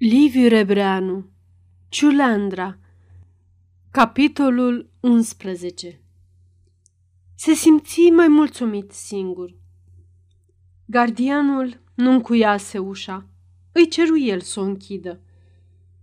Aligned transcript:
Liviu 0.00 0.48
Rebreanu 0.48 1.26
Ciuleandra 1.88 2.78
Capitolul 3.90 4.90
11 5.00 6.00
Se 7.34 7.52
simți 7.52 8.00
mai 8.00 8.28
mulțumit 8.28 8.92
singur. 8.92 9.54
Gardianul 10.84 11.80
nu 11.94 12.10
încuiase 12.10 12.78
ușa. 12.78 13.26
Îi 13.72 13.88
ceru 13.88 14.18
el 14.18 14.40
să 14.40 14.60
o 14.60 14.62
închidă. 14.62 15.20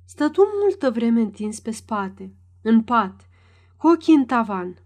Stătu 0.06 0.42
multă 0.62 0.90
vreme 0.90 1.22
întins 1.22 1.60
pe 1.60 1.72
spate, 1.72 2.34
în 2.62 2.84
pat, 2.84 3.30
cu 3.78 3.88
ochii 3.88 4.16
în 4.16 4.26
tavan. 4.26 4.78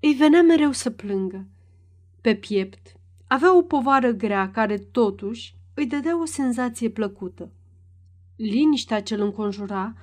Îi 0.00 0.12
venea 0.12 0.42
mereu 0.42 0.72
să 0.72 0.90
plângă. 0.90 1.46
Pe 2.20 2.34
piept 2.34 2.96
avea 3.26 3.56
o 3.56 3.62
povară 3.62 4.10
grea 4.10 4.50
care, 4.50 4.78
totuși, 4.78 5.54
îi 5.74 5.86
dădea 5.86 6.20
o 6.20 6.24
senzație 6.24 6.88
plăcută. 6.90 7.50
Liniștea 8.36 9.02
ce 9.02 9.14
îl 9.14 9.20
înconjura 9.20 9.94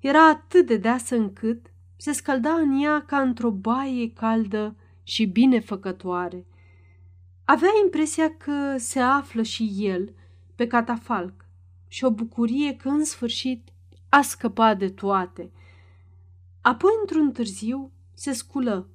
era 0.00 0.28
atât 0.28 0.66
de 0.66 0.76
deasă 0.76 1.16
încât 1.16 1.66
se 1.96 2.12
scălda 2.12 2.54
în 2.54 2.82
ea 2.82 3.04
ca 3.06 3.20
într-o 3.20 3.50
baie 3.50 4.12
caldă 4.12 4.76
și 5.02 5.24
binefăcătoare. 5.24 6.46
Avea 7.44 7.68
impresia 7.82 8.36
că 8.36 8.74
se 8.78 9.00
află 9.00 9.42
și 9.42 9.74
el 9.78 10.14
pe 10.54 10.66
catafalc 10.66 11.44
și 11.88 12.04
o 12.04 12.10
bucurie 12.10 12.76
că 12.76 12.88
în 12.88 13.04
sfârșit 13.04 13.68
a 14.08 14.22
scăpat 14.22 14.78
de 14.78 14.88
toate. 14.88 15.50
Apoi, 16.60 16.90
într-un 17.00 17.32
târziu, 17.32 17.92
se 18.14 18.32
sculă. 18.32 18.88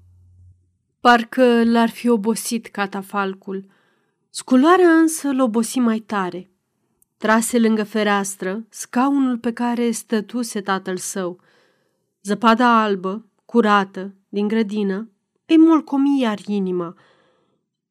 Parcă 1.00 1.64
l-ar 1.64 1.90
fi 1.90 2.10
obosit 2.10 2.68
catafalcul. 2.68 3.66
Scularea 4.30 4.90
însă 4.90 5.32
l 5.32 5.40
obosi 5.40 5.80
mai 5.80 6.00
tare. 6.00 6.52
Trase 7.20 7.60
lângă 7.60 7.84
fereastră 7.84 8.66
scaunul 8.70 9.38
pe 9.38 9.54
care 9.54 9.92
stătuse 9.92 10.62
tatăl 10.62 10.98
său. 10.98 11.40
Zăpada 12.22 12.82
albă, 12.82 13.26
curată, 13.46 14.14
din 14.30 14.48
grădină, 14.48 15.10
îi 15.46 15.58
molcomi 15.58 16.20
iar 16.20 16.40
inima. 16.46 16.96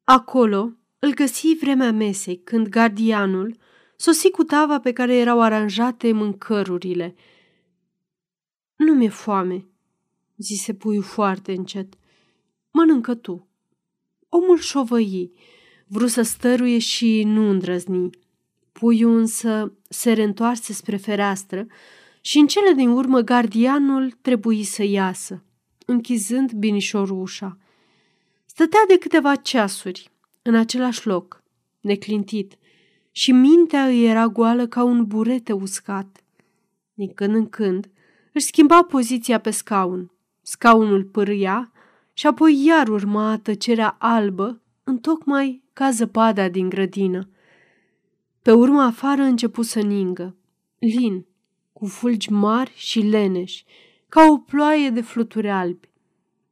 Acolo 0.03 0.71
îl 0.99 1.13
găsi 1.13 1.55
vremea 1.59 1.91
mesei, 1.91 2.41
când 2.43 2.67
gardianul 2.67 3.57
sosi 3.95 4.29
cu 4.31 4.43
tava 4.43 4.79
pe 4.79 4.91
care 4.91 5.15
erau 5.15 5.41
aranjate 5.41 6.11
mâncărurile. 6.11 7.15
Nu 8.75 8.93
mi-e 8.93 9.09
foame, 9.09 9.65
zise 10.37 10.73
puiul 10.73 11.03
foarte 11.03 11.53
încet. 11.53 11.93
Mănâncă 12.71 13.15
tu. 13.15 13.47
Omul 14.29 14.59
șovăi, 14.59 15.31
vrut 15.87 16.09
să 16.09 16.21
stăruie 16.21 16.77
și 16.77 17.23
nu 17.23 17.49
îndrăzni. 17.49 18.09
Puiul 18.79 19.17
însă 19.17 19.73
se 19.89 20.13
reîntoarse 20.13 20.73
spre 20.73 20.97
fereastră 20.97 21.67
și 22.21 22.37
în 22.37 22.47
cele 22.47 22.73
din 22.73 22.89
urmă 22.89 23.19
gardianul 23.19 24.17
trebuie 24.21 24.63
să 24.63 24.83
iasă, 24.83 25.43
închizând 25.85 26.51
binișorul 26.51 27.21
ușa. 27.21 27.57
Stătea 28.45 28.79
de 28.87 28.97
câteva 28.97 29.35
ceasuri 29.35 30.11
în 30.41 30.55
același 30.55 31.07
loc, 31.07 31.43
neclintit, 31.81 32.57
și 33.11 33.31
mintea 33.31 33.85
îi 33.85 34.05
era 34.05 34.27
goală 34.27 34.67
ca 34.67 34.83
un 34.83 35.05
burete 35.05 35.53
uscat. 35.53 36.23
Din 36.93 37.13
când 37.13 37.35
în 37.35 37.49
când 37.49 37.89
își 38.33 38.45
schimba 38.45 38.83
poziția 38.83 39.39
pe 39.39 39.49
scaun. 39.49 40.11
Scaunul 40.41 41.03
pârâia 41.03 41.71
și 42.13 42.27
apoi 42.27 42.65
iar 42.65 42.87
urma 42.87 43.37
tăcerea 43.37 43.95
albă, 43.99 44.61
întocmai 44.83 45.63
ca 45.73 45.91
zăpada 45.91 46.49
din 46.49 46.69
grădină. 46.69 47.29
Pe 48.41 48.51
urmă 48.51 48.81
afară 48.81 49.21
început 49.21 49.65
să 49.65 49.79
ningă, 49.79 50.35
lin, 50.79 51.25
cu 51.73 51.85
fulgi 51.85 52.31
mari 52.31 52.73
și 52.75 52.99
leneși, 52.99 53.65
ca 54.07 54.21
o 54.31 54.37
ploaie 54.37 54.89
de 54.89 55.01
fluturi 55.01 55.49
albi. 55.49 55.89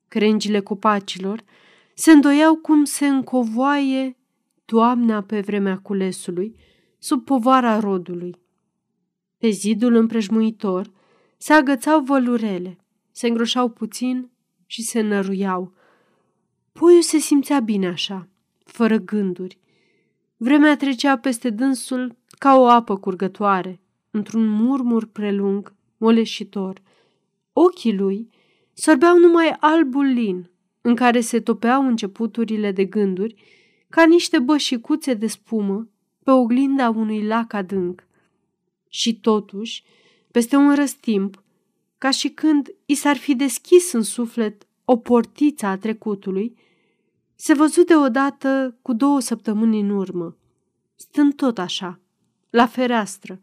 Crengile 0.08 0.60
copacilor 0.60 1.44
se 1.94 2.12
îndoiau 2.12 2.56
cum 2.56 2.84
se 2.84 3.08
încovoaie 3.08 4.18
toamna 4.66 5.22
pe 5.22 5.40
vremea 5.42 5.78
culesului, 5.78 6.56
sub 6.98 7.26
povara 7.26 7.80
rodului. 7.80 8.36
Pe 9.38 9.50
zidul 9.50 9.96
împrejmuitor 9.96 10.92
se 11.38 11.54
agățau 11.54 12.02
vălurele, 12.02 12.78
se 13.12 13.28
îngroșau 13.28 13.70
puțin 13.70 14.30
și 14.66 14.82
se 14.82 15.02
năruiau. 15.02 15.74
Puiul 16.72 17.02
se 17.02 17.18
simțea 17.18 17.60
bine 17.60 17.88
așa, 17.88 18.28
fără 18.64 18.98
gânduri, 18.98 19.58
Vremea 20.38 20.78
trecea 20.78 21.18
peste 21.18 21.50
dânsul 21.50 22.16
ca 22.38 22.56
o 22.56 22.68
apă 22.68 22.98
curgătoare, 22.98 23.80
într-un 24.12 24.48
murmur 24.48 25.06
prelung, 25.06 25.76
moleșitor. 25.98 26.82
Ochii 27.54 27.96
lui 27.96 28.30
sorbeau 28.74 29.18
numai 29.18 29.56
albul 29.60 30.06
lin, 30.06 30.50
în 30.82 30.96
care 30.96 31.20
se 31.20 31.40
topeau 31.40 31.88
începuturile 31.88 32.72
de 32.72 32.86
gânduri, 32.86 33.36
ca 33.90 34.06
niște 34.06 34.40
bășicuțe 34.40 35.14
de 35.14 35.28
spumă 35.28 35.90
pe 36.24 36.32
oglinda 36.32 36.90
unui 36.90 37.24
lac 37.24 37.54
adânc. 37.54 38.08
Și 38.90 39.20
totuși, 39.20 39.84
peste 40.32 40.56
un 40.56 40.76
răstimp, 40.76 41.44
ca 41.98 42.12
și 42.12 42.30
când 42.30 42.76
i 42.86 42.94
s-ar 42.94 43.16
fi 43.16 43.36
deschis 43.36 43.92
în 43.92 44.02
suflet 44.02 44.68
o 44.86 44.98
portiță 44.98 45.66
a 45.66 45.78
trecutului, 45.78 46.56
se 47.40 47.54
văzu 47.54 47.84
deodată 47.84 48.78
cu 48.82 48.94
două 48.94 49.20
săptămâni 49.20 49.80
în 49.80 49.90
urmă, 49.90 50.38
stând 50.96 51.34
tot 51.34 51.58
așa, 51.58 52.00
la 52.50 52.66
fereastră, 52.66 53.40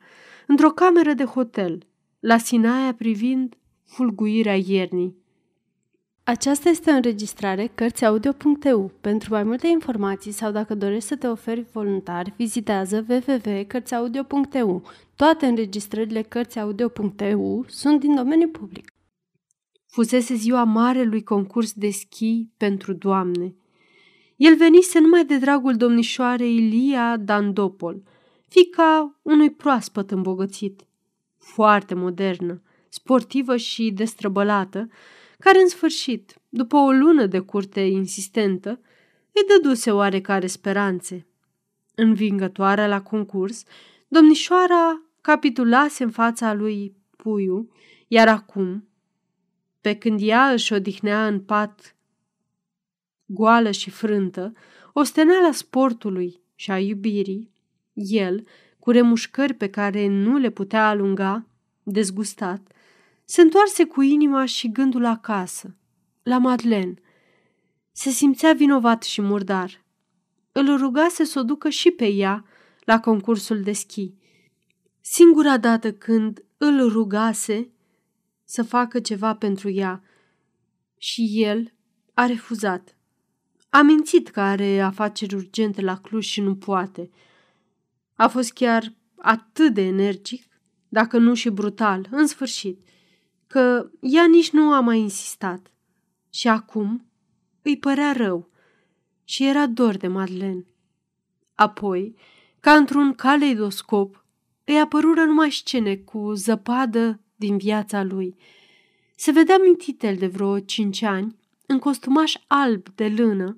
într-o 0.47 0.71
cameră 0.71 1.13
de 1.13 1.25
hotel, 1.25 1.87
la 2.21 2.39
Sinaia 2.39 2.95
privind 2.95 3.55
fulguirea 3.85 4.57
iernii. 4.57 5.17
Aceasta 6.25 6.69
este 6.69 6.91
o 6.91 6.95
înregistrare 6.95 7.71
Cărțiaudio.eu. 7.75 8.91
Pentru 9.01 9.33
mai 9.33 9.43
multe 9.43 9.67
informații 9.67 10.33
sau 10.33 10.51
dacă 10.53 10.75
dorești 10.75 11.09
să 11.09 11.17
te 11.17 11.27
oferi 11.27 11.67
voluntar, 11.73 12.35
vizitează 12.37 13.07
www.cărțiaudio.eu. 13.09 14.83
Toate 15.17 15.47
înregistrările 15.47 16.23
Cărțiaudio.eu 16.23 17.65
sunt 17.69 18.01
din 18.01 18.15
domeniu 18.15 18.49
public. 18.49 18.93
Fusese 19.87 20.35
ziua 20.35 20.65
marelui 20.65 21.23
concurs 21.23 21.73
de 21.73 21.91
schi 21.91 22.49
pentru 22.57 22.93
doamne– 22.93 23.55
el 24.37 24.57
venise 24.57 24.99
numai 24.99 25.25
de 25.25 25.39
dragul 25.39 25.77
domnișoarei 25.77 26.57
Ilia 26.57 27.17
Dandopol, 27.17 28.03
fica 28.49 29.19
unui 29.23 29.51
proaspăt 29.51 30.11
îmbogățit, 30.11 30.87
foarte 31.39 31.95
modernă, 31.95 32.63
sportivă 32.89 33.57
și 33.57 33.91
destrăbălată, 33.91 34.89
care 35.39 35.61
în 35.61 35.69
sfârșit, 35.69 36.41
după 36.49 36.77
o 36.77 36.91
lună 36.91 37.27
de 37.27 37.39
curte 37.39 37.81
insistentă, 37.81 38.81
îi 39.33 39.43
dăduse 39.49 39.91
oarecare 39.91 40.47
speranțe. 40.47 41.27
Învingătoarea 41.95 42.87
la 42.87 43.03
concurs, 43.03 43.63
domnișoara 44.09 45.03
capitulase 45.21 46.05
în 46.05 46.11
fața 46.11 46.53
lui 46.53 46.97
Puiu, 47.17 47.69
iar 48.09 48.29
acum, 48.29 48.89
pe 49.81 49.95
când 49.95 50.21
ea 50.23 50.51
își 50.51 50.73
odihnea 50.73 51.27
în 51.27 51.41
pat 51.41 51.94
goală 53.27 53.71
și 53.71 53.91
frântă, 53.91 54.53
osteneala 54.93 55.53
sportului 55.53 56.43
și 56.55 56.71
a 56.71 56.79
iubirii, 56.79 57.53
el, 57.93 58.47
cu 58.79 58.91
remușcări 58.91 59.55
pe 59.55 59.69
care 59.69 60.07
nu 60.07 60.37
le 60.37 60.51
putea 60.51 60.89
alunga, 60.89 61.47
dezgustat, 61.83 62.73
se 63.25 63.41
întoarse 63.41 63.85
cu 63.85 64.03
inima 64.03 64.45
și 64.45 64.71
gândul 64.71 65.05
acasă, 65.05 65.77
la 66.23 66.39
Madeleine. 66.39 66.95
Se 67.93 68.11
simțea 68.11 68.53
vinovat 68.53 69.03
și 69.03 69.21
murdar. 69.21 69.85
Îl 70.53 70.77
rugase 70.77 71.25
să 71.25 71.39
o 71.39 71.43
ducă 71.43 71.69
și 71.69 71.91
pe 71.91 72.07
ea 72.07 72.45
la 72.85 73.01
concursul 73.01 73.63
de 73.63 73.73
schi. 73.73 74.15
Singura 75.01 75.59
dată 75.59 75.93
când 75.93 76.45
îl 76.57 76.89
rugase 76.89 77.71
să 78.45 78.63
facă 78.63 79.01
ceva 79.01 79.35
pentru 79.35 79.71
ea 79.71 80.03
și 80.99 81.43
el 81.43 81.73
a 82.15 82.27
refuzat. 82.27 82.97
A 83.75 83.83
mințit 83.83 84.29
că 84.29 84.41
are 84.41 84.81
afaceri 84.81 85.35
urgente 85.35 85.81
la 85.81 85.97
Cluj 85.99 86.25
și 86.27 86.41
nu 86.41 86.57
poate. 86.57 87.11
A 88.15 88.29
fost 88.29 88.53
chiar 88.53 88.93
atât 89.17 89.75
de 89.75 89.83
energic, 89.83 90.45
dacă 90.89 91.19
nu 91.19 91.35
și 91.35 91.51
brutal, 91.51 92.09
în 92.11 92.27
sfârșit, 92.27 92.87
că 93.47 93.91
ea 94.01 94.27
nici 94.27 94.51
nu 94.51 94.73
a 94.73 94.81
mai 94.81 94.99
insistat. 94.99 95.73
Și 96.31 96.49
acum 96.49 97.07
îi 97.63 97.79
părea 97.79 98.13
rău 98.13 98.51
și 99.25 99.47
era 99.47 99.67
dor 99.67 99.97
de 99.97 100.07
Madeleine. 100.07 100.67
Apoi, 101.55 102.17
ca 102.61 102.73
într-un 102.73 103.15
caleidoscop, 103.15 104.25
îi 104.65 104.81
apărură 104.81 105.25
numai 105.25 105.51
scene 105.51 105.97
cu 105.97 106.33
zăpadă 106.33 107.21
din 107.37 107.57
viața 107.57 108.03
lui. 108.03 108.37
Se 109.17 109.31
vedea 109.31 109.59
mintitel 109.59 110.17
de 110.17 110.27
vreo 110.27 110.61
cinci 110.61 111.03
ani, 111.03 111.43
în 111.67 111.79
costumaș 111.79 112.35
alb 112.47 112.87
de 112.95 113.09
lână, 113.09 113.57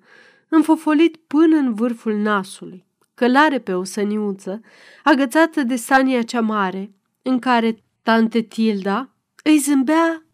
înfofolit 0.49 1.17
până 1.17 1.57
în 1.57 1.75
vârful 1.75 2.15
nasului, 2.15 2.87
călare 3.15 3.59
pe 3.59 3.73
o 3.73 3.85
săniuță, 3.85 4.61
agățată 5.05 5.63
de 5.63 5.77
sania 5.77 6.23
cea 6.23 6.41
mare, 6.41 6.95
în 7.23 7.39
care 7.39 7.83
tante 8.03 8.41
Tilda 8.41 9.11
îi 9.45 9.59
zâmbea 9.59 10.27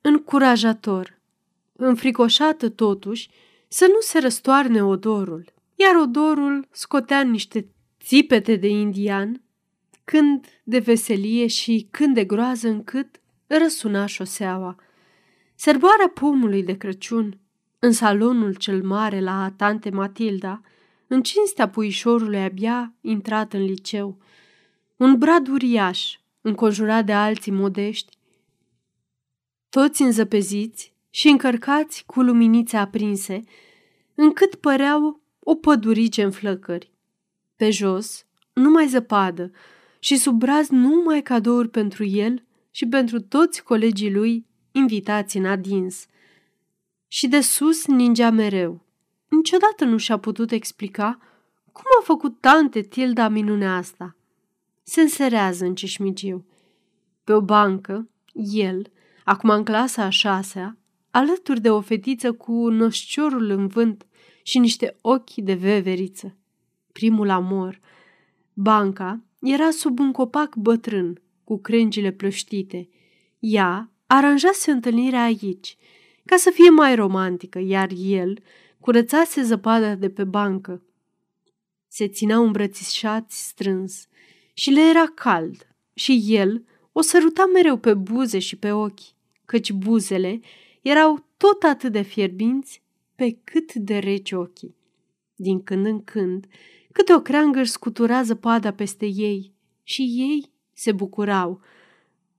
încurajator, 0.00 1.20
înfricoșată 1.72 2.68
totuși 2.68 3.30
să 3.68 3.86
nu 3.88 4.00
se 4.00 4.18
răstoarne 4.18 4.84
odorul, 4.84 5.52
iar 5.74 5.94
odorul 5.96 6.68
scotea 6.70 7.20
niște 7.20 7.68
țipete 8.04 8.56
de 8.56 8.68
indian, 8.68 9.42
când 10.04 10.46
de 10.64 10.78
veselie 10.78 11.46
și 11.46 11.88
când 11.90 12.14
de 12.14 12.24
groază 12.24 12.68
încât 12.68 13.20
răsuna 13.46 14.06
șoseaua. 14.06 14.76
Serboarea 15.62 16.08
pomului 16.08 16.62
de 16.62 16.76
Crăciun, 16.76 17.40
în 17.78 17.92
salonul 17.92 18.54
cel 18.54 18.82
mare 18.82 19.20
la 19.20 19.52
tante 19.56 19.90
Matilda, 19.90 20.60
în 21.06 21.22
cinstea 21.22 21.68
puișorului 21.68 22.38
abia 22.38 22.94
intrat 23.00 23.52
în 23.52 23.64
liceu, 23.64 24.18
un 24.96 25.18
brad 25.18 25.48
uriaș, 25.48 26.18
înconjurat 26.40 27.04
de 27.04 27.12
alții 27.12 27.52
modești, 27.52 28.16
toți 29.68 30.02
înzăpeziți 30.02 30.94
și 31.10 31.28
încărcați 31.28 32.04
cu 32.06 32.22
luminițe 32.22 32.76
aprinse, 32.76 33.40
încât 34.14 34.54
păreau 34.54 35.20
o 35.38 35.54
pădurice 35.54 36.22
în 36.22 36.30
flăcări. 36.30 36.92
Pe 37.56 37.70
jos, 37.70 38.26
numai 38.52 38.86
zăpadă 38.86 39.50
și 39.98 40.16
sub 40.16 40.38
braz 40.38 40.68
numai 40.68 41.22
cadouri 41.22 41.68
pentru 41.68 42.04
el 42.04 42.44
și 42.70 42.86
pentru 42.86 43.20
toți 43.20 43.62
colegii 43.62 44.12
lui 44.12 44.48
invitați 44.72 45.36
în 45.36 45.44
adins. 45.44 46.06
Și 47.08 47.28
de 47.28 47.40
sus 47.40 47.86
ningea 47.86 48.30
mereu. 48.30 48.80
Niciodată 49.28 49.84
nu 49.84 49.96
și-a 49.96 50.18
putut 50.18 50.50
explica 50.50 51.18
cum 51.72 51.84
a 52.00 52.04
făcut 52.04 52.40
tante 52.40 52.80
Tilda 52.80 53.28
minunea 53.28 53.76
asta. 53.76 54.16
Se 54.82 55.00
înserează 55.00 55.64
în 55.64 55.74
ceșmigiu. 55.74 56.46
Pe 57.24 57.32
o 57.32 57.40
bancă, 57.40 58.08
el, 58.52 58.92
acum 59.24 59.50
în 59.50 59.64
clasa 59.64 60.04
a 60.04 60.08
șasea, 60.08 60.78
alături 61.10 61.60
de 61.60 61.70
o 61.70 61.80
fetiță 61.80 62.32
cu 62.32 62.68
nășciorul 62.68 63.50
în 63.50 63.66
vânt 63.66 64.06
și 64.42 64.58
niște 64.58 64.96
ochi 65.00 65.34
de 65.34 65.54
veveriță. 65.54 66.36
Primul 66.92 67.30
amor. 67.30 67.80
Banca 68.52 69.22
era 69.40 69.70
sub 69.70 69.98
un 69.98 70.12
copac 70.12 70.56
bătrân, 70.56 71.22
cu 71.44 71.60
crengile 71.60 72.10
plăștite. 72.10 72.88
Ea 73.38 73.89
aranjase 74.12 74.70
întâlnirea 74.70 75.22
aici, 75.22 75.76
ca 76.24 76.36
să 76.36 76.50
fie 76.50 76.70
mai 76.70 76.94
romantică, 76.94 77.58
iar 77.58 77.88
el 77.96 78.42
curățase 78.80 79.42
zăpada 79.42 79.94
de 79.94 80.10
pe 80.10 80.24
bancă. 80.24 80.82
Se 81.88 82.08
țineau 82.08 82.44
îmbrățișați 82.44 83.46
strâns 83.46 84.06
și 84.52 84.70
le 84.70 84.80
era 84.80 85.06
cald 85.06 85.74
și 85.94 86.24
el 86.26 86.64
o 86.92 87.00
săruta 87.00 87.46
mereu 87.46 87.76
pe 87.76 87.94
buze 87.94 88.38
și 88.38 88.56
pe 88.56 88.72
ochi, 88.72 89.14
căci 89.44 89.72
buzele 89.72 90.40
erau 90.82 91.24
tot 91.36 91.62
atât 91.62 91.92
de 91.92 92.02
fierbinți 92.02 92.82
pe 93.14 93.38
cât 93.44 93.74
de 93.74 93.98
reci 93.98 94.32
ochii. 94.32 94.76
Din 95.34 95.62
când 95.62 95.86
în 95.86 96.04
când, 96.04 96.46
câte 96.92 97.14
o 97.14 97.20
creangă 97.20 97.60
își 97.60 97.70
scutura 97.70 98.22
zăpada 98.22 98.72
peste 98.72 99.06
ei 99.06 99.52
și 99.82 100.02
ei 100.02 100.50
se 100.72 100.92
bucurau. 100.92 101.60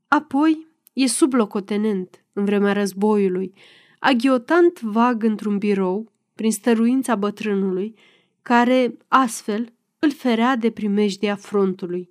Apoi 0.08 0.70
e 0.94 1.08
sublocotenent 1.08 2.24
în 2.34 2.46
vremea 2.46 2.74
războiului, 2.74 3.54
aghiotant 4.00 4.82
vag 4.82 5.24
într-un 5.24 5.58
birou, 5.58 6.12
prin 6.36 6.52
stăruința 6.52 7.16
bătrânului, 7.16 7.96
care, 8.42 8.98
astfel, 9.08 9.74
îl 10.00 10.12
ferea 10.12 10.56
de 10.56 10.72
primejdia 10.72 11.36
frontului. 11.36 12.10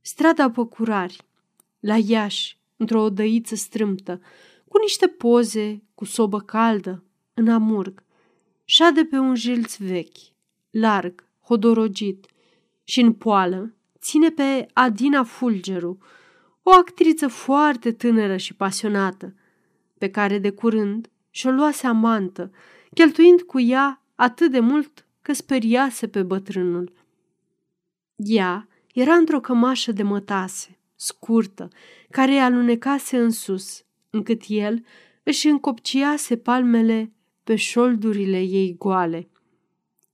Strada 0.00 0.50
Păcurari, 0.50 1.16
la 1.80 1.96
Iași, 1.96 2.58
într-o 2.76 3.00
odăiță 3.00 3.54
strâmtă, 3.54 4.20
cu 4.68 4.78
niște 4.78 5.06
poze, 5.06 5.82
cu 5.94 6.04
sobă 6.04 6.40
caldă, 6.40 7.04
în 7.34 7.48
amurg, 7.48 8.02
șade 8.64 9.04
pe 9.04 9.18
un 9.18 9.34
jilț 9.34 9.76
vechi, 9.76 10.18
larg, 10.70 11.28
hodorogit, 11.40 12.26
și 12.84 13.00
în 13.00 13.12
poală 13.12 13.74
ține 13.98 14.30
pe 14.30 14.66
Adina 14.72 15.24
Fulgeru, 15.24 15.98
o 16.62 16.70
actriță 16.70 17.28
foarte 17.28 17.92
tânără 17.92 18.36
și 18.36 18.54
pasionată, 18.54 19.34
pe 19.98 20.10
care 20.10 20.38
de 20.38 20.50
curând 20.50 21.10
și-o 21.30 21.50
luase 21.50 21.86
amantă, 21.86 22.50
cheltuind 22.94 23.42
cu 23.42 23.60
ea 23.60 24.02
atât 24.14 24.50
de 24.50 24.60
mult 24.60 25.06
că 25.22 25.32
speriase 25.32 26.08
pe 26.08 26.22
bătrânul. 26.22 26.92
Ea 28.16 28.68
era 28.94 29.14
într-o 29.14 29.40
cămașă 29.40 29.92
de 29.92 30.02
mătase, 30.02 30.78
scurtă, 30.94 31.68
care 32.10 32.32
îi 32.32 32.40
alunecase 32.40 33.18
în 33.18 33.30
sus, 33.30 33.84
încât 34.10 34.42
el 34.46 34.84
își 35.22 35.48
încopciase 35.48 36.36
palmele 36.36 37.12
pe 37.44 37.56
șoldurile 37.56 38.40
ei 38.40 38.74
goale. 38.78 39.28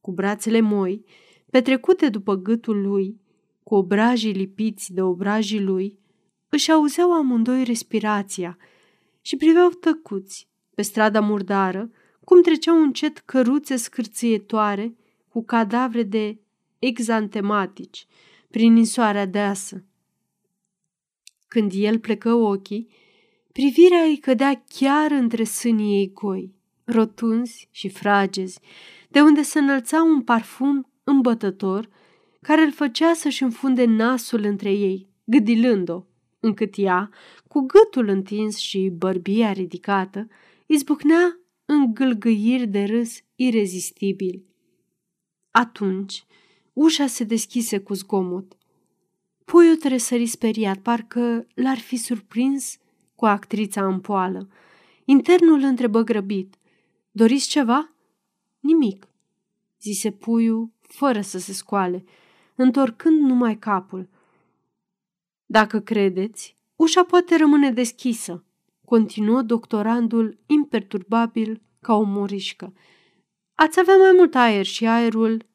Cu 0.01 0.13
brațele 0.13 0.61
moi, 0.61 1.05
petrecute 1.51 2.09
după 2.09 2.35
gâtul 2.35 2.81
lui, 2.81 3.21
cu 3.63 3.75
obrajii 3.75 4.33
lipiți 4.33 4.93
de 4.93 5.03
obrajii 5.03 5.63
lui, 5.63 5.99
își 6.49 6.71
auzeau 6.71 7.13
amândoi 7.13 7.65
respirația 7.65 8.59
și 9.21 9.37
priveau 9.37 9.69
tăcuți 9.69 10.49
pe 10.75 10.83
strada 10.83 11.21
murdară 11.21 11.91
cum 12.25 12.43
treceau 12.43 12.83
încet 12.83 13.19
căruțe 13.19 13.77
scârțietoare 13.77 14.97
cu 15.29 15.45
cadavre 15.45 16.03
de 16.03 16.39
exantematici 16.79 18.07
prin 18.51 18.77
insoarea 18.77 19.27
deasă. 19.27 19.85
Când 21.49 21.73
el 21.75 21.99
plecă 21.99 22.33
ochii, 22.33 22.89
privirea 23.53 24.03
îi 24.03 24.19
cădea 24.19 24.65
chiar 24.69 25.11
între 25.11 25.45
sânii 25.45 25.99
ei 25.99 26.13
goi, 26.13 26.55
rotunzi 26.85 27.69
și 27.71 27.89
fragezi, 27.89 28.61
de 29.09 29.21
unde 29.21 29.43
se 29.43 29.59
înălța 29.59 30.03
un 30.03 30.23
parfum 30.23 30.93
îmbătător 31.05 31.89
care 32.41 32.63
îl 32.63 32.73
făcea 32.73 33.15
să-și 33.15 33.43
înfunde 33.43 33.85
nasul 33.85 34.45
între 34.45 34.73
ei, 34.73 35.09
gâdilând-o, 35.25 36.03
încât 36.41 36.75
ea, 36.77 37.11
cu 37.49 37.61
gâtul 37.61 38.09
întins 38.09 38.57
și 38.57 38.93
bărbia 38.97 39.53
ridicată, 39.53 40.29
izbucnea 40.67 41.41
în 41.65 41.95
gâlgâiri 41.95 42.67
de 42.67 42.85
râs 42.85 43.19
irezistibil. 43.35 44.45
Atunci, 45.51 46.27
ușa 46.73 47.07
se 47.07 47.25
deschise 47.25 47.79
cu 47.79 47.95
zgomot. 47.95 48.57
Puiul 49.45 49.77
tresări 49.77 50.27
speriat, 50.27 50.79
parcă 50.79 51.47
l-ar 51.55 51.79
fi 51.79 51.97
surprins 51.97 52.79
cu 53.15 53.27
actrița 53.27 53.87
în 53.87 54.01
poală. 54.01 54.49
Internul 55.05 55.61
întrebă 55.61 56.03
grăbit. 56.03 56.55
Doriți 57.11 57.49
ceva? 57.49 57.93
Nimic, 58.61 59.09
zise 59.81 60.11
puiul, 60.11 60.73
fără 60.81 61.21
să 61.21 61.39
se 61.39 61.53
scoale, 61.53 62.05
întorcând 62.55 63.21
numai 63.21 63.59
capul. 63.59 64.09
Dacă 65.51 65.81
credeți, 65.81 66.57
ușa 66.77 67.05
poate 67.05 67.37
rămâne 67.37 67.71
deschisă, 67.71 68.45
continuă 68.85 69.43
doctorandul 69.43 70.39
imperturbabil 70.47 71.63
ca 71.81 71.95
o 71.95 72.03
morișcă. 72.03 72.73
Ați 73.55 73.81
avea 73.81 73.97
mai 73.97 74.13
mult 74.17 74.35
aer 74.35 74.65
și 74.65 74.87
aerul... 74.87 75.47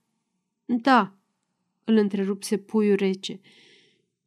Da, 0.65 1.13
îl 1.83 1.95
întrerupse 1.95 2.57
puiul 2.57 2.95
rece, 2.95 3.39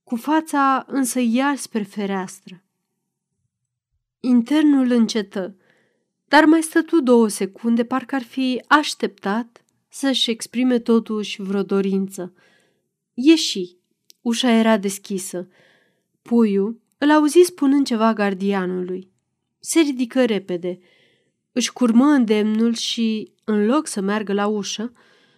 cu 0.05 0.17
fața 0.17 0.85
însă 0.89 1.21
iar 1.21 1.57
spre 1.57 1.83
fereastră. 1.83 2.65
Internul 4.21 4.91
încetă, 4.91 5.57
dar 6.25 6.45
mai 6.45 6.63
stătu 6.63 7.01
două 7.01 7.29
secunde, 7.29 7.85
parcă 7.85 8.15
ar 8.15 8.23
fi 8.23 8.63
așteptat 8.67 9.65
să-și 9.89 10.31
exprime 10.31 10.79
totuși 10.79 11.43
vreo 11.43 11.63
dorință. 11.63 12.35
Ieși. 13.15 13.77
Ușa 14.27 14.51
era 14.51 14.77
deschisă. 14.77 15.49
Puiul 16.23 16.81
îl 16.99 17.11
auzi 17.11 17.43
spunând 17.43 17.87
ceva 17.87 18.13
gardianului. 18.13 19.11
Se 19.59 19.81
ridică 19.81 20.25
repede. 20.25 20.79
Își 21.53 21.73
curmă 21.73 22.05
îndemnul 22.05 22.75
și, 22.75 23.33
în 23.45 23.67
loc 23.67 23.87
să 23.87 24.01
meargă 24.01 24.33
la 24.33 24.47
ușă, 24.47 24.93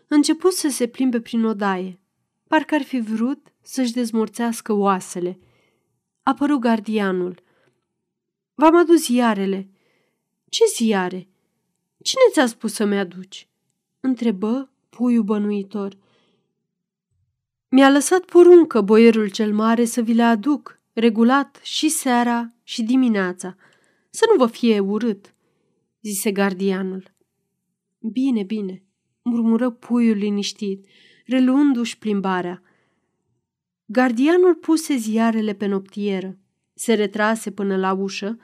început 0.07 0.53
să 0.53 0.69
se 0.69 0.87
plimbe 0.87 1.21
prin 1.21 1.45
odaie. 1.45 2.01
Parcă 2.47 2.75
ar 2.75 2.83
fi 2.83 3.01
vrut 3.01 3.53
să-și 3.63 3.93
dezmorțească 3.93 4.73
oasele. 4.73 5.39
Apăru 6.23 6.59
gardianul. 6.59 7.43
V-am 8.55 8.77
adus 8.77 9.05
ziarele. 9.05 9.69
Ce 10.49 10.65
ziare? 10.75 11.29
Cine 12.03 12.23
ți-a 12.33 12.47
spus 12.47 12.73
să-mi 12.73 12.99
aduci? 12.99 13.49
Întrebă 14.01 14.71
puiul 14.89 15.23
bănuitor. 15.23 15.97
Mi-a 17.71 17.91
lăsat 17.91 18.25
poruncă 18.25 18.81
boierul 18.81 19.31
cel 19.31 19.55
mare 19.55 19.85
să 19.85 20.01
vi 20.01 20.13
le 20.13 20.23
aduc, 20.23 20.81
regulat 20.93 21.61
și 21.63 21.89
seara 21.89 22.55
și 22.63 22.83
dimineața, 22.83 23.57
să 24.11 24.25
nu 24.31 24.45
vă 24.45 24.51
fie 24.51 24.79
urât, 24.79 25.35
zise 26.03 26.33
gardianul. 26.33 27.15
Bine, 27.99 28.43
bine, 28.43 28.83
murmură 29.23 29.71
puiul 29.71 30.17
liniștit, 30.17 30.87
reluându-și 31.27 31.99
plimbarea. 31.99 32.63
Gardianul 33.85 34.55
puse 34.55 34.97
ziarele 34.97 35.55
pe 35.55 35.67
noptieră, 35.67 36.39
se 36.75 36.95
retrase 36.95 37.51
până 37.51 37.77
la 37.77 37.93
ușă 37.93 38.39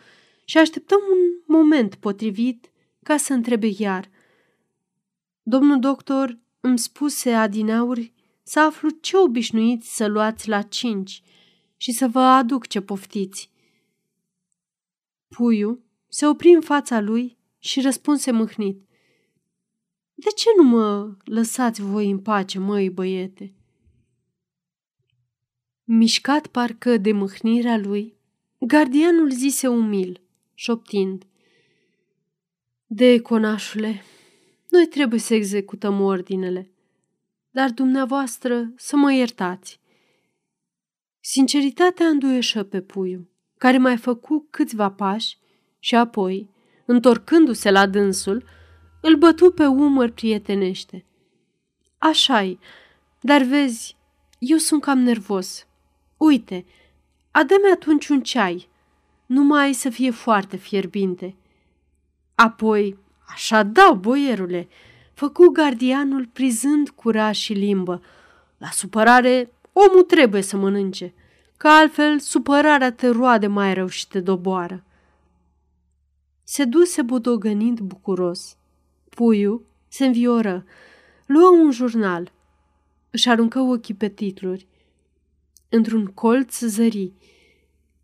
și 0.45 0.59
așteptăm 0.59 0.99
un 1.13 1.57
moment 1.57 1.95
potrivit 1.95 2.71
ca 3.03 3.17
să 3.17 3.33
întrebe 3.33 3.69
iar. 3.79 4.11
Domnul 5.43 5.79
doctor 5.79 6.39
îmi 6.61 6.79
spuse 6.79 7.33
adineauri 7.33 8.14
să 8.45 8.61
aflu 8.61 8.89
ce 8.91 9.17
obișnuiți 9.17 9.97
să 9.97 10.07
luați 10.07 10.49
la 10.49 10.63
cinci 10.63 11.23
și 11.77 11.93
să 11.93 12.09
vă 12.09 12.21
aduc 12.21 12.67
ce 12.67 12.81
poftiți. 12.81 13.51
Puiul 15.29 15.83
se 16.09 16.27
opri 16.27 16.51
în 16.51 16.61
fața 16.61 17.01
lui 17.01 17.37
și 17.59 17.81
răspunse 17.81 18.31
mâhnit. 18.31 18.83
De 20.15 20.31
ce 20.37 20.49
nu 20.57 20.63
mă 20.63 21.17
lăsați 21.25 21.81
voi 21.81 22.11
în 22.11 22.19
pace, 22.19 22.59
măi 22.59 22.91
băiete? 22.91 23.55
Mișcat 25.85 26.47
parcă 26.47 26.97
de 26.97 27.13
mâhnirea 27.13 27.77
lui, 27.77 28.17
gardianul 28.59 29.31
zise 29.31 29.69
umil, 29.69 30.21
șoptind. 30.55 31.27
De 32.87 33.21
conașule, 33.21 34.03
noi 34.71 34.87
trebuie 34.87 35.21
să 35.21 35.35
executăm 35.35 36.01
ordinele, 36.01 36.71
dar 37.55 37.71
dumneavoastră 37.71 38.73
să 38.77 38.97
mă 38.97 39.13
iertați. 39.13 39.81
Sinceritatea 41.21 42.07
înduieșă 42.07 42.63
pe 42.63 42.81
puiul, 42.81 43.31
care 43.59 43.79
mai 43.79 43.97
făcu 43.97 44.47
câțiva 44.51 44.91
pași 44.91 45.39
și 45.79 45.95
apoi, 45.95 46.51
întorcându-se 46.87 47.71
la 47.71 47.87
dânsul, 47.87 48.45
îl 49.01 49.17
bătu 49.17 49.51
pe 49.51 49.67
umăr 49.67 50.11
prietenește. 50.11 51.07
Așa-i, 51.99 52.59
dar 53.21 53.43
vezi, 53.43 53.97
eu 54.39 54.57
sunt 54.57 54.83
cam 54.83 54.99
nervos. 54.99 55.67
Uite, 56.17 56.67
adă-mi 57.31 57.73
atunci 57.73 58.09
un 58.09 58.23
ceai, 58.23 58.69
numai 59.27 59.73
să 59.73 59.91
fie 59.91 60.11
foarte 60.11 60.57
fierbinte. 60.57 61.37
Apoi, 62.35 62.99
așa 63.27 63.63
dau, 63.63 63.95
boierule, 63.95 64.69
făcu 65.15 65.49
gardianul 65.49 66.27
prizând 66.33 66.89
curaj 66.91 67.37
și 67.37 67.53
limbă. 67.53 68.03
La 68.59 68.69
supărare, 68.71 69.53
omul 69.73 70.03
trebuie 70.03 70.43
să 70.43 70.57
mănânce, 70.57 71.15
că 71.57 71.69
altfel 71.69 72.19
supărarea 72.19 72.93
te 72.93 73.09
roade 73.09 73.47
mai 73.47 73.75
rău 73.75 73.87
și 73.87 74.09
te 74.09 74.21
doboară. 74.21 74.85
Se 76.45 76.65
duse 76.65 77.03
bodogănind 77.03 77.81
bucuros. 77.81 78.57
Puiul 79.09 79.67
se 79.89 80.07
învioră, 80.07 80.65
luă 81.27 81.49
un 81.49 81.71
jurnal, 81.71 82.33
își 83.11 83.29
aruncă 83.29 83.59
ochii 83.61 83.95
pe 83.95 84.09
titluri. 84.09 84.67
Într-un 85.69 86.07
colț 86.07 86.59
zări, 86.59 87.13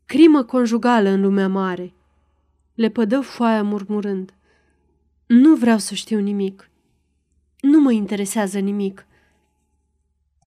crimă 0.07 0.43
conjugală 0.43 1.09
în 1.09 1.21
lumea 1.21 1.49
mare. 1.49 1.95
Le 2.75 2.89
pădă 2.89 3.21
foaia 3.21 3.63
murmurând. 3.63 4.35
Nu 5.27 5.55
vreau 5.55 5.79
să 5.79 5.95
știu 5.95 6.19
nimic. 6.19 6.70
Nu 7.61 7.81
mă 7.81 7.93
interesează 7.93 8.59
nimic. 8.59 9.07